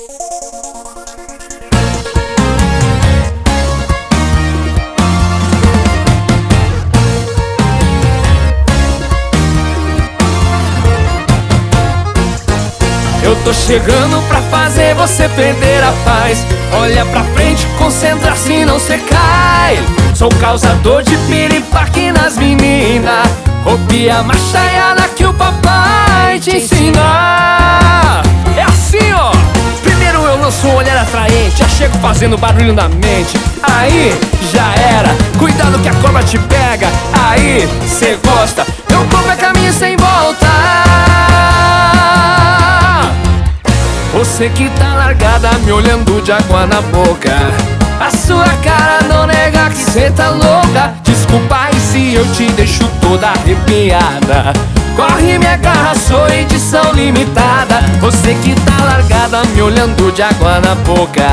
[0.00, 0.06] Eu
[13.44, 16.46] tô chegando pra fazer você perder a paz.
[16.72, 19.78] Olha pra frente, concentra-se e não cê cai.
[20.14, 23.28] Sou causador de piripaque nas meninas.
[23.62, 28.29] Copia a machaiada que o papai te ensina
[31.00, 33.38] atraente Já chego fazendo barulho na mente.
[33.62, 34.18] Aí
[34.52, 36.88] já era Cuidado que a cobra te pega.
[37.12, 40.46] Aí cê gosta Eu corpo é caminho sem volta.
[44.12, 47.34] Você que tá largada me olhando de água na boca.
[48.00, 50.94] A sua cara não nega que cê tá louca.
[51.04, 54.52] Desculpa aí se eu te deixo toda arrepiada
[55.00, 57.80] Corre, me agarra, sou edição limitada.
[58.02, 61.26] Você que tá largada me olhando de água na boca.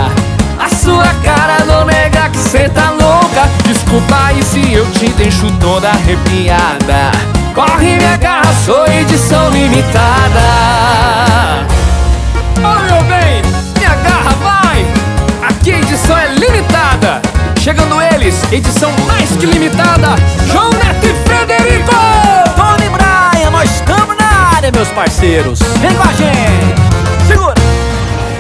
[0.58, 3.50] A sua cara não nega que cê tá louca.
[3.66, 7.12] Desculpa aí se eu te deixo toda arrepiada.
[7.54, 10.88] Corre, me agarra, sou edição limitada.
[17.68, 20.16] Chegando eles, edição mais que limitada.
[20.54, 20.67] João
[25.28, 27.54] parceiros Vem com a gente, segura.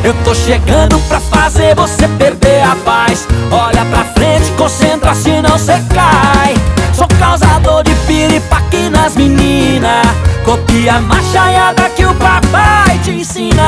[0.04, 3.28] Eu tô chegando pra fazer você perder a paz.
[3.52, 6.56] Olha pra frente, concentra se não cê cai.
[6.94, 10.08] Sou causador de piripaque nas meninas.
[10.46, 13.64] Copia a machaiada que o papai te ensina.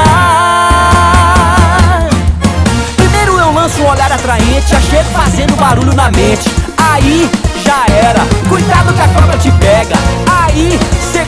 [3.69, 6.49] Lança um olhar atraente Achei fazendo barulho na mente.
[6.77, 7.29] Aí
[7.63, 8.21] já era.
[8.47, 9.95] Cuidado que a cobra te pega.
[10.43, 10.79] Aí
[11.11, 11.18] cê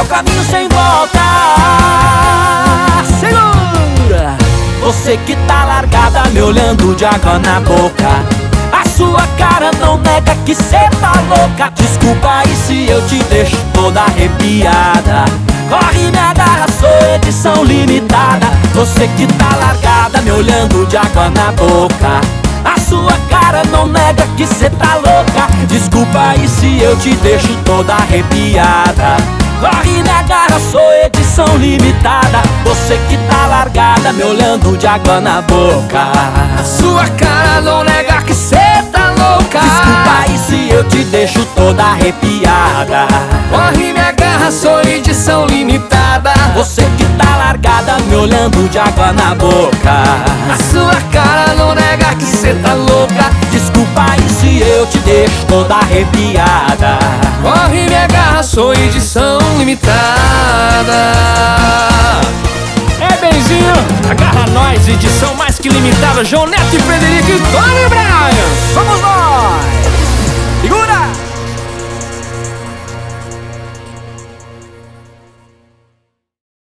[0.00, 1.20] Meu caminho sem volta.
[3.20, 4.34] Segura
[4.80, 8.08] Você que tá largada Me olhando de água na boca.
[8.72, 11.70] A sua cara não nega que cê tá louca.
[11.74, 15.26] Desculpa aí se eu te deixo toda arrepiada.
[15.68, 18.46] Corre, me agarra, sou edição limitada.
[18.72, 22.22] Você que tá largada, me olhando de água na boca.
[22.64, 25.46] A sua cara não nega que cê tá louca.
[25.68, 32.40] Desculpa aí se eu te deixo toda arrepiada Corre, me agarra, sou edição limitada.
[32.64, 36.12] Você que tá largada, me olhando de água na boca.
[36.58, 38.56] A sua cara não nega que cê
[38.90, 39.60] tá louca.
[39.60, 43.06] Desculpa aí se eu te deixo toda arrepiada.
[43.50, 46.32] Corre, me agarra, sou edição limitada.
[46.54, 50.02] Você que tá largada, me olhando de água na boca.
[50.50, 53.30] A sua cara não nega que cê tá louca.
[53.50, 56.98] Desculpa aí se eu te deixo toda arrepiada.
[57.42, 61.12] Corre, me agarra, sou edição limitada.
[62.98, 63.74] É benzinho,
[64.10, 69.09] agarra nós, edição mais que limitada João Neto e Frederico e Tony Brian